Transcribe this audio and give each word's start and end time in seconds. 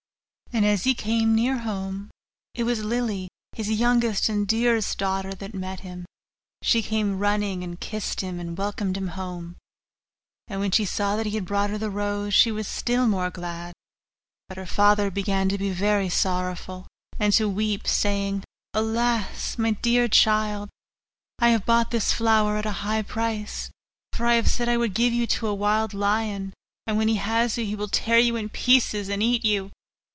And 0.53 0.65
as 0.65 0.83
he 0.83 0.93
came 0.93 1.33
near 1.33 1.59
home, 1.59 2.11
it 2.53 2.63
was 2.63 2.83
Lily, 2.83 3.29
his 3.53 3.69
youngest 3.71 4.27
and 4.27 4.45
dearest 4.45 4.97
daughter, 4.97 5.33
that 5.33 5.53
met 5.53 5.79
him; 5.79 6.05
she 6.61 6.81
came 6.83 7.19
running, 7.19 7.63
and 7.63 7.79
kissed 7.79 8.19
him, 8.19 8.37
and 8.37 8.57
welcomed 8.57 8.97
him 8.97 9.07
home; 9.15 9.55
and 10.49 10.59
when 10.59 10.71
she 10.71 10.83
saw 10.83 11.15
that 11.15 11.25
he 11.25 11.35
had 11.35 11.45
brought 11.45 11.69
her 11.69 11.77
the 11.77 11.89
rose, 11.89 12.33
she 12.33 12.51
was 12.51 12.67
still 12.67 13.07
more 13.07 13.29
glad. 13.31 13.71
But 14.49 14.57
her 14.57 14.65
father 14.65 15.09
began 15.09 15.47
to 15.47 15.57
be 15.57 15.69
very 15.71 16.09
sorrowful, 16.09 16.85
and 17.17 17.31
to 17.31 17.47
weep, 17.47 17.87
saying, 17.87 18.43
'Alas, 18.73 19.57
my 19.57 19.71
dearest 19.71 20.11
child! 20.21 20.67
I 21.39 21.51
have 21.51 21.65
bought 21.65 21.91
this 21.91 22.11
flower 22.11 22.57
at 22.57 22.65
a 22.65 22.71
high 22.83 23.03
price, 23.03 23.71
for 24.11 24.25
I 24.25 24.33
have 24.35 24.49
said 24.49 24.67
I 24.67 24.75
would 24.75 24.95
give 24.95 25.13
you 25.13 25.25
to 25.27 25.47
a 25.47 25.55
wild 25.55 25.93
lion; 25.93 26.53
and 26.85 26.97
when 26.97 27.07
he 27.07 27.15
has 27.15 27.57
you, 27.57 27.63
he 27.65 27.73
will 27.77 27.87
tear 27.87 28.19
you 28.19 28.35
in 28.35 28.49
pieces, 28.49 29.07
and 29.07 29.23
eat 29.23 29.45
you. 29.45 29.71